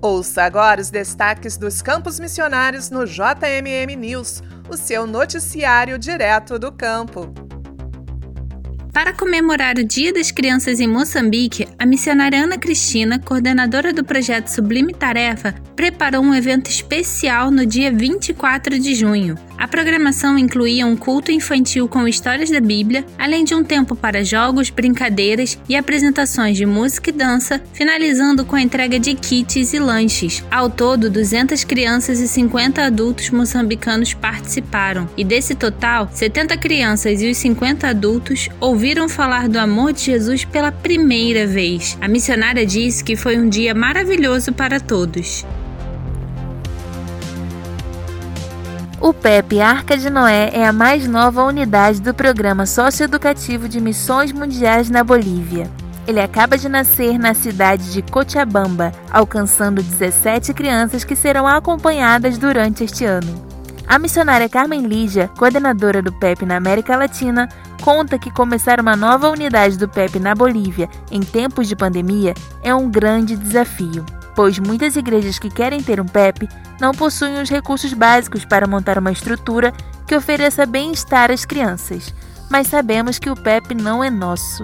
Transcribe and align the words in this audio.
Ouça 0.00 0.42
agora 0.42 0.80
os 0.80 0.90
destaques 0.90 1.56
dos 1.56 1.80
campos 1.80 2.20
missionários 2.20 2.90
no 2.90 3.06
JMM 3.06 3.96
News, 3.96 4.42
o 4.68 4.76
seu 4.76 5.06
noticiário 5.06 5.98
direto 5.98 6.58
do 6.58 6.70
campo. 6.70 7.32
Para 8.92 9.12
comemorar 9.12 9.76
o 9.76 9.84
Dia 9.84 10.10
das 10.10 10.30
Crianças 10.30 10.80
em 10.80 10.86
Moçambique, 10.86 11.68
a 11.78 11.84
missionária 11.84 12.42
Ana 12.42 12.56
Cristina, 12.56 13.18
coordenadora 13.18 13.92
do 13.92 14.02
projeto 14.02 14.48
Sublime 14.48 14.94
Tarefa, 14.94 15.54
preparou 15.74 16.22
um 16.22 16.34
evento 16.34 16.70
especial 16.70 17.50
no 17.50 17.66
dia 17.66 17.92
24 17.92 18.78
de 18.78 18.94
junho. 18.94 19.34
A 19.58 19.66
programação 19.66 20.38
incluía 20.38 20.86
um 20.86 20.96
culto 20.96 21.32
infantil 21.32 21.88
com 21.88 22.06
histórias 22.06 22.50
da 22.50 22.60
Bíblia, 22.60 23.04
além 23.18 23.42
de 23.42 23.54
um 23.54 23.64
tempo 23.64 23.96
para 23.96 24.22
jogos, 24.22 24.68
brincadeiras 24.70 25.58
e 25.68 25.74
apresentações 25.74 26.56
de 26.56 26.66
música 26.66 27.10
e 27.10 27.12
dança, 27.12 27.62
finalizando 27.72 28.44
com 28.44 28.54
a 28.54 28.60
entrega 28.60 28.98
de 28.98 29.14
kits 29.14 29.72
e 29.72 29.78
lanches. 29.78 30.44
Ao 30.50 30.68
todo, 30.68 31.10
200 31.10 31.64
crianças 31.64 32.20
e 32.20 32.28
50 32.28 32.82
adultos 32.82 33.30
moçambicanos 33.30 34.12
participaram, 34.12 35.08
e 35.16 35.24
desse 35.24 35.54
total, 35.54 36.08
70 36.12 36.56
crianças 36.58 37.22
e 37.22 37.30
os 37.30 37.36
50 37.38 37.88
adultos 37.88 38.48
ouviram 38.60 39.08
falar 39.08 39.48
do 39.48 39.58
amor 39.58 39.92
de 39.92 40.04
Jesus 40.04 40.44
pela 40.44 40.70
primeira 40.70 41.46
vez. 41.46 41.96
A 42.00 42.08
missionária 42.08 42.66
disse 42.66 43.02
que 43.02 43.16
foi 43.16 43.38
um 43.38 43.48
dia 43.48 43.74
maravilhoso 43.74 44.52
para 44.52 44.78
todos. 44.78 45.44
O 48.98 49.12
PEP 49.12 49.60
Arca 49.60 49.96
de 49.96 50.08
Noé 50.08 50.50
é 50.54 50.66
a 50.66 50.72
mais 50.72 51.06
nova 51.06 51.44
unidade 51.44 52.00
do 52.00 52.14
Programa 52.14 52.64
Socioeducativo 52.64 53.68
de 53.68 53.78
Missões 53.78 54.32
Mundiais 54.32 54.88
na 54.88 55.04
Bolívia. 55.04 55.70
Ele 56.06 56.18
acaba 56.18 56.56
de 56.56 56.66
nascer 56.66 57.18
na 57.18 57.34
cidade 57.34 57.92
de 57.92 58.00
Cochabamba, 58.00 58.92
alcançando 59.10 59.82
17 59.82 60.54
crianças 60.54 61.04
que 61.04 61.14
serão 61.14 61.46
acompanhadas 61.46 62.38
durante 62.38 62.84
este 62.84 63.04
ano. 63.04 63.44
A 63.86 63.98
missionária 63.98 64.48
Carmen 64.48 64.86
Lígia, 64.86 65.28
coordenadora 65.36 66.00
do 66.00 66.12
PEP 66.12 66.46
na 66.46 66.56
América 66.56 66.96
Latina, 66.96 67.48
conta 67.82 68.18
que 68.18 68.32
começar 68.32 68.80
uma 68.80 68.96
nova 68.96 69.28
unidade 69.28 69.76
do 69.76 69.88
PEP 69.88 70.18
na 70.18 70.34
Bolívia 70.34 70.88
em 71.10 71.20
tempos 71.20 71.68
de 71.68 71.76
pandemia 71.76 72.32
é 72.62 72.74
um 72.74 72.90
grande 72.90 73.36
desafio, 73.36 74.06
pois 74.36 74.58
muitas 74.58 74.94
igrejas 74.94 75.38
que 75.38 75.48
querem 75.48 75.82
ter 75.82 75.98
um 75.98 76.04
PEP 76.04 76.46
não 76.78 76.92
possuem 76.92 77.40
os 77.40 77.48
recursos 77.48 77.94
básicos 77.94 78.44
para 78.44 78.66
montar 78.66 78.98
uma 78.98 79.10
estrutura 79.10 79.72
que 80.06 80.14
ofereça 80.14 80.66
bem-estar 80.66 81.32
às 81.32 81.46
crianças. 81.46 82.14
Mas 82.50 82.68
sabemos 82.68 83.18
que 83.18 83.30
o 83.30 83.34
PEP 83.34 83.74
não 83.74 84.04
é 84.04 84.10
nosso, 84.10 84.62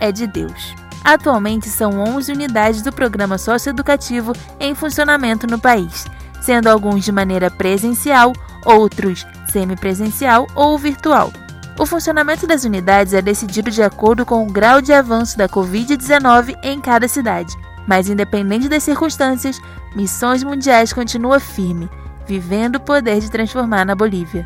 é 0.00 0.10
de 0.10 0.26
Deus. 0.26 0.74
Atualmente 1.04 1.68
são 1.68 2.00
11 2.00 2.32
unidades 2.32 2.82
do 2.82 2.90
programa 2.90 3.38
socioeducativo 3.38 4.32
em 4.58 4.74
funcionamento 4.74 5.46
no 5.46 5.58
país, 5.58 6.06
sendo 6.40 6.68
alguns 6.68 7.04
de 7.04 7.12
maneira 7.12 7.50
presencial, 7.50 8.32
outros 8.64 9.26
semipresencial 9.50 10.46
ou 10.54 10.78
virtual. 10.78 11.30
O 11.78 11.86
funcionamento 11.86 12.46
das 12.46 12.64
unidades 12.64 13.14
é 13.14 13.22
decidido 13.22 13.70
de 13.70 13.82
acordo 13.82 14.26
com 14.26 14.42
o 14.42 14.52
grau 14.52 14.80
de 14.82 14.92
avanço 14.92 15.36
da 15.38 15.48
Covid-19 15.48 16.54
em 16.62 16.80
cada 16.80 17.08
cidade. 17.08 17.56
Mas, 17.90 18.08
independente 18.08 18.68
das 18.68 18.84
circunstâncias, 18.84 19.60
Missões 19.96 20.44
Mundiais 20.44 20.92
continua 20.92 21.40
firme, 21.40 21.90
vivendo 22.24 22.76
o 22.76 22.80
poder 22.80 23.18
de 23.18 23.28
transformar 23.28 23.84
na 23.84 23.96
Bolívia. 23.96 24.44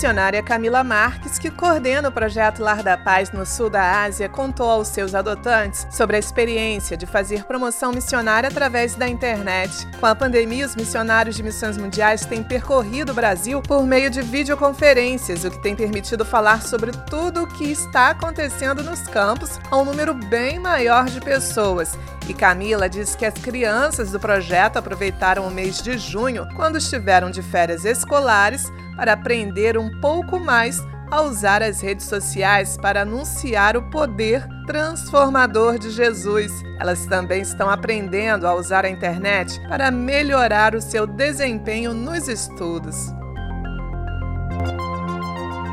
Missionária 0.00 0.42
Camila 0.42 0.82
Marques, 0.82 1.38
que 1.38 1.50
coordena 1.50 2.08
o 2.08 2.12
projeto 2.12 2.62
Lar 2.62 2.82
da 2.82 2.96
Paz 2.96 3.32
no 3.32 3.44
sul 3.44 3.68
da 3.68 4.02
Ásia, 4.02 4.30
contou 4.30 4.70
aos 4.70 4.88
seus 4.88 5.14
adotantes 5.14 5.86
sobre 5.90 6.16
a 6.16 6.18
experiência 6.18 6.96
de 6.96 7.04
fazer 7.04 7.44
promoção 7.44 7.92
missionária 7.92 8.48
através 8.48 8.94
da 8.94 9.06
internet. 9.06 9.86
Com 10.00 10.06
a 10.06 10.14
pandemia, 10.14 10.64
os 10.64 10.74
missionários 10.74 11.36
de 11.36 11.42
missões 11.42 11.76
mundiais 11.76 12.24
têm 12.24 12.42
percorrido 12.42 13.12
o 13.12 13.14
Brasil 13.14 13.60
por 13.60 13.84
meio 13.84 14.08
de 14.08 14.22
videoconferências, 14.22 15.44
o 15.44 15.50
que 15.50 15.58
tem 15.58 15.76
permitido 15.76 16.24
falar 16.24 16.62
sobre 16.62 16.92
tudo 17.10 17.42
o 17.42 17.46
que 17.46 17.70
está 17.70 18.08
acontecendo 18.08 18.82
nos 18.82 19.02
campos 19.02 19.60
a 19.70 19.76
um 19.76 19.84
número 19.84 20.14
bem 20.14 20.58
maior 20.58 21.10
de 21.10 21.20
pessoas. 21.20 21.98
E 22.26 22.32
Camila 22.32 22.88
diz 22.88 23.14
que 23.14 23.26
as 23.26 23.34
crianças 23.34 24.12
do 24.12 24.20
projeto 24.20 24.78
aproveitaram 24.78 25.46
o 25.46 25.50
mês 25.50 25.82
de 25.82 25.98
junho, 25.98 26.48
quando 26.56 26.78
estiveram 26.78 27.30
de 27.30 27.42
férias 27.42 27.84
escolares, 27.84 28.72
para 29.00 29.14
aprender 29.14 29.78
um 29.78 29.89
pouco 30.00 30.38
mais 30.38 30.82
a 31.10 31.22
usar 31.22 31.62
as 31.62 31.80
redes 31.80 32.06
sociais 32.06 32.76
para 32.80 33.02
anunciar 33.02 33.76
o 33.76 33.82
poder 33.90 34.46
transformador 34.66 35.78
de 35.78 35.90
Jesus. 35.90 36.52
Elas 36.78 37.04
também 37.06 37.42
estão 37.42 37.68
aprendendo 37.68 38.46
a 38.46 38.54
usar 38.54 38.84
a 38.84 38.90
internet 38.90 39.60
para 39.68 39.90
melhorar 39.90 40.74
o 40.74 40.80
seu 40.80 41.06
desempenho 41.06 41.92
nos 41.92 42.28
estudos. 42.28 43.12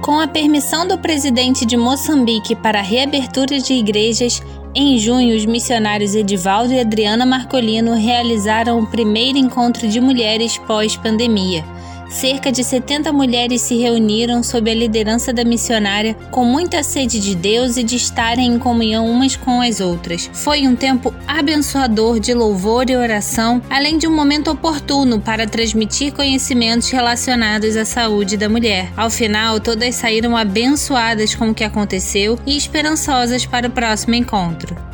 Com 0.03 0.19
a 0.19 0.27
permissão 0.27 0.87
do 0.87 0.97
presidente 0.97 1.65
de 1.65 1.75
Moçambique 1.75 2.55
para 2.55 2.79
a 2.79 2.83
reabertura 2.83 3.59
de 3.59 3.73
igrejas, 3.73 4.41
em 4.73 4.97
junho, 4.97 5.35
os 5.35 5.45
missionários 5.45 6.15
Edivaldo 6.15 6.73
e 6.73 6.79
Adriana 6.79 7.25
Marcolino 7.25 7.93
realizaram 7.93 8.79
o 8.79 8.87
primeiro 8.87 9.37
encontro 9.37 9.87
de 9.87 9.99
mulheres 9.99 10.57
pós-pandemia 10.59 11.63
cerca 12.09 12.51
de 12.51 12.63
70 12.63 13.11
mulheres 13.11 13.61
se 13.61 13.75
reuniram 13.77 14.43
sob 14.43 14.69
a 14.69 14.73
liderança 14.73 15.33
da 15.33 15.43
missionária 15.43 16.15
com 16.31 16.45
muita 16.45 16.83
sede 16.83 17.19
de 17.19 17.35
Deus 17.35 17.77
e 17.77 17.83
de 17.83 17.95
estarem 17.95 18.53
em 18.53 18.59
comunhão 18.59 19.09
umas 19.09 19.35
com 19.35 19.61
as 19.61 19.79
outras. 19.79 20.29
Foi 20.33 20.67
um 20.67 20.75
tempo 20.75 21.13
abençoador 21.27 22.19
de 22.19 22.33
louvor 22.33 22.89
e 22.89 22.95
oração, 22.95 23.61
além 23.69 23.97
de 23.97 24.07
um 24.07 24.15
momento 24.15 24.51
oportuno 24.51 25.19
para 25.19 25.47
transmitir 25.47 26.13
conhecimentos 26.13 26.89
relacionados 26.89 27.75
à 27.75 27.85
saúde 27.85 28.37
da 28.37 28.49
mulher. 28.49 28.91
Ao 28.95 29.09
final, 29.09 29.59
todas 29.59 29.95
saíram 29.95 30.35
abençoadas 30.35 31.35
com 31.35 31.49
o 31.49 31.53
que 31.53 31.63
aconteceu 31.63 32.39
e 32.45 32.55
esperançosas 32.55 33.45
para 33.45 33.67
o 33.67 33.71
próximo 33.71 34.15
encontro. 34.15 34.86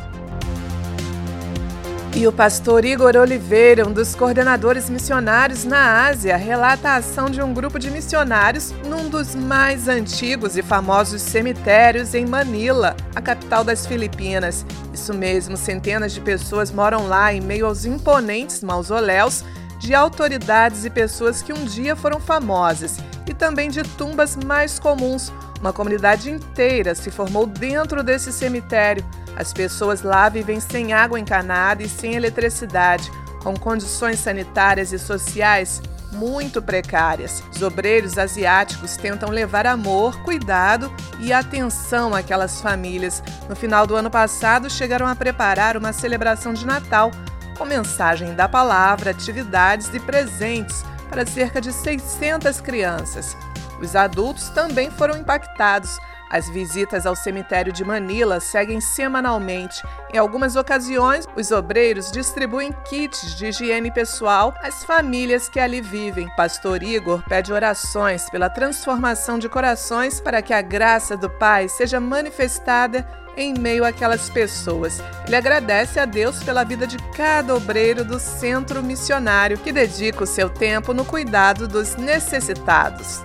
E 2.16 2.28
o 2.28 2.32
pastor 2.32 2.84
Igor 2.84 3.16
Oliveira, 3.16 3.84
um 3.84 3.92
dos 3.92 4.14
coordenadores 4.14 4.88
missionários 4.88 5.64
na 5.64 6.06
Ásia, 6.06 6.36
relata 6.36 6.90
a 6.90 6.96
ação 6.96 7.28
de 7.28 7.42
um 7.42 7.52
grupo 7.52 7.76
de 7.76 7.90
missionários 7.90 8.72
num 8.86 9.08
dos 9.08 9.34
mais 9.34 9.88
antigos 9.88 10.56
e 10.56 10.62
famosos 10.62 11.20
cemitérios 11.20 12.14
em 12.14 12.24
Manila, 12.24 12.96
a 13.16 13.20
capital 13.20 13.64
das 13.64 13.84
Filipinas. 13.84 14.64
Isso 14.92 15.12
mesmo, 15.12 15.56
centenas 15.56 16.12
de 16.12 16.20
pessoas 16.20 16.70
moram 16.70 17.08
lá 17.08 17.34
em 17.34 17.40
meio 17.40 17.66
aos 17.66 17.84
imponentes 17.84 18.62
mausoléus 18.62 19.44
de 19.80 19.92
autoridades 19.92 20.84
e 20.84 20.90
pessoas 20.90 21.42
que 21.42 21.52
um 21.52 21.64
dia 21.64 21.96
foram 21.96 22.20
famosas, 22.20 22.96
e 23.28 23.34
também 23.34 23.68
de 23.68 23.82
tumbas 23.82 24.36
mais 24.36 24.78
comuns. 24.78 25.32
Uma 25.60 25.72
comunidade 25.72 26.30
inteira 26.30 26.94
se 26.94 27.10
formou 27.10 27.44
dentro 27.44 28.04
desse 28.04 28.32
cemitério 28.32 29.04
as 29.36 29.52
pessoas 29.52 30.02
lá 30.02 30.28
vivem 30.28 30.60
sem 30.60 30.92
água 30.92 31.18
encanada 31.18 31.82
e 31.82 31.88
sem 31.88 32.14
eletricidade, 32.14 33.10
com 33.42 33.54
condições 33.54 34.18
sanitárias 34.18 34.92
e 34.92 34.98
sociais 34.98 35.82
muito 36.12 36.62
precárias. 36.62 37.42
Os 37.54 37.60
obreiros 37.60 38.16
asiáticos 38.16 38.96
tentam 38.96 39.30
levar 39.30 39.66
amor, 39.66 40.22
cuidado 40.22 40.92
e 41.18 41.32
atenção 41.32 42.14
àquelas 42.14 42.60
famílias. 42.60 43.22
No 43.48 43.56
final 43.56 43.86
do 43.86 43.96
ano 43.96 44.10
passado, 44.10 44.70
chegaram 44.70 45.06
a 45.06 45.16
preparar 45.16 45.76
uma 45.76 45.92
celebração 45.92 46.54
de 46.54 46.64
Natal 46.64 47.10
com 47.58 47.64
mensagem 47.64 48.34
da 48.34 48.48
palavra, 48.48 49.10
atividades 49.10 49.92
e 49.92 50.00
presentes 50.00 50.84
para 51.08 51.26
cerca 51.26 51.60
de 51.60 51.72
600 51.72 52.60
crianças. 52.60 53.36
Os 53.80 53.94
adultos 53.94 54.48
também 54.50 54.90
foram 54.90 55.16
impactados 55.16 55.98
as 56.30 56.48
visitas 56.48 57.06
ao 57.06 57.14
cemitério 57.14 57.72
de 57.72 57.84
Manila 57.84 58.40
seguem 58.40 58.80
semanalmente. 58.80 59.82
Em 60.12 60.18
algumas 60.18 60.56
ocasiões, 60.56 61.26
os 61.36 61.50
obreiros 61.50 62.10
distribuem 62.10 62.72
kits 62.88 63.36
de 63.36 63.46
higiene 63.46 63.90
pessoal 63.90 64.54
às 64.62 64.84
famílias 64.84 65.48
que 65.48 65.60
ali 65.60 65.80
vivem. 65.80 66.28
Pastor 66.36 66.82
Igor 66.82 67.22
pede 67.28 67.52
orações 67.52 68.28
pela 68.30 68.50
transformação 68.50 69.38
de 69.38 69.48
corações 69.48 70.20
para 70.20 70.42
que 70.42 70.52
a 70.52 70.62
graça 70.62 71.16
do 71.16 71.30
Pai 71.30 71.68
seja 71.68 72.00
manifestada 72.00 73.06
em 73.36 73.54
meio 73.54 73.84
àquelas 73.84 74.30
pessoas. 74.30 75.02
Ele 75.26 75.36
agradece 75.36 75.98
a 75.98 76.04
Deus 76.04 76.42
pela 76.42 76.64
vida 76.64 76.86
de 76.86 76.96
cada 77.16 77.54
obreiro 77.54 78.04
do 78.04 78.18
centro 78.18 78.82
missionário 78.82 79.58
que 79.58 79.72
dedica 79.72 80.22
o 80.22 80.26
seu 80.26 80.48
tempo 80.48 80.92
no 80.92 81.04
cuidado 81.04 81.66
dos 81.66 81.96
necessitados. 81.96 83.22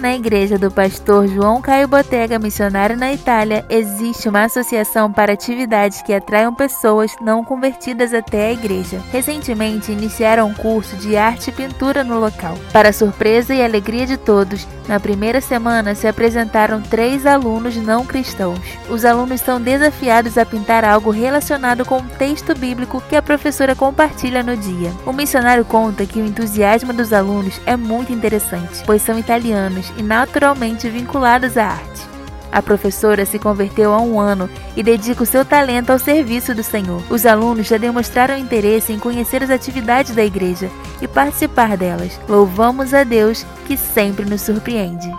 Na 0.00 0.14
igreja 0.14 0.56
do 0.56 0.70
pastor 0.70 1.28
João 1.28 1.60
Caio 1.60 1.86
Botega, 1.86 2.38
missionário 2.38 2.96
na 2.96 3.12
Itália, 3.12 3.66
existe 3.68 4.30
uma 4.30 4.44
associação 4.44 5.12
para 5.12 5.34
atividades 5.34 6.00
que 6.00 6.14
atraiam 6.14 6.54
pessoas 6.54 7.14
não 7.20 7.44
convertidas 7.44 8.14
até 8.14 8.46
a 8.46 8.52
igreja. 8.52 8.98
Recentemente 9.12 9.92
iniciaram 9.92 10.48
um 10.48 10.54
curso 10.54 10.96
de 10.96 11.18
arte 11.18 11.50
e 11.50 11.52
pintura 11.52 12.02
no 12.02 12.18
local. 12.18 12.56
Para 12.72 12.94
surpresa 12.94 13.54
e 13.54 13.62
alegria 13.62 14.06
de 14.06 14.16
todos, 14.16 14.66
na 14.88 14.98
primeira 14.98 15.38
semana 15.38 15.94
se 15.94 16.08
apresentaram 16.08 16.80
três 16.80 17.26
alunos 17.26 17.76
não 17.76 18.06
cristãos. 18.06 18.58
Os 18.88 19.04
alunos 19.04 19.42
são 19.42 19.60
desafiados 19.60 20.38
a 20.38 20.46
pintar 20.46 20.82
algo 20.82 21.10
relacionado 21.10 21.84
com 21.84 21.98
o 21.98 22.08
texto 22.18 22.54
bíblico 22.58 23.02
que 23.06 23.16
a 23.16 23.22
professora 23.22 23.74
compartilha 23.74 24.42
no 24.42 24.56
dia. 24.56 24.90
O 25.04 25.12
missionário 25.12 25.64
conta 25.64 26.06
que 26.06 26.22
o 26.22 26.26
entusiasmo 26.26 26.94
dos 26.94 27.12
alunos 27.12 27.60
é 27.66 27.76
muito 27.76 28.14
interessante, 28.14 28.82
pois 28.86 29.02
são 29.02 29.18
italianos 29.18 29.89
e 29.96 30.02
naturalmente 30.02 30.88
vinculados 30.88 31.56
à 31.56 31.66
arte. 31.66 32.10
A 32.52 32.60
professora 32.60 33.24
se 33.24 33.38
converteu 33.38 33.92
há 33.92 34.00
um 34.00 34.18
ano 34.18 34.50
e 34.76 34.82
dedica 34.82 35.22
o 35.22 35.26
seu 35.26 35.44
talento 35.44 35.90
ao 35.90 35.98
serviço 35.98 36.54
do 36.54 36.64
Senhor. 36.64 37.02
Os 37.08 37.24
alunos 37.24 37.68
já 37.68 37.76
demonstraram 37.76 38.36
interesse 38.36 38.92
em 38.92 38.98
conhecer 38.98 39.42
as 39.42 39.50
atividades 39.50 40.14
da 40.14 40.24
igreja 40.24 40.68
e 41.00 41.06
participar 41.06 41.76
delas. 41.76 42.18
Louvamos 42.28 42.92
a 42.92 43.04
Deus 43.04 43.46
que 43.66 43.76
sempre 43.76 44.24
nos 44.24 44.42
surpreende. 44.42 45.10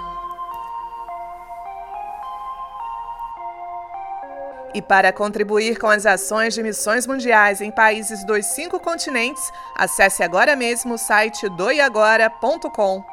E 4.73 4.81
para 4.81 5.11
contribuir 5.11 5.77
com 5.77 5.87
as 5.87 6.05
ações 6.05 6.53
de 6.53 6.63
missões 6.63 7.05
mundiais 7.05 7.59
em 7.59 7.71
países 7.71 8.25
dos 8.25 8.45
cinco 8.45 8.79
continentes, 8.79 9.51
acesse 9.75 10.23
agora 10.23 10.55
mesmo 10.55 10.93
o 10.93 10.97
site 10.97 11.49
doiagora.com. 11.49 13.10